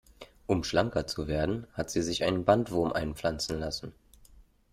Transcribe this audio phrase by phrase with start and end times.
[0.47, 3.93] Um schlanker zu werden, hat sie sich einen Bandwurm einpflanzen lassen.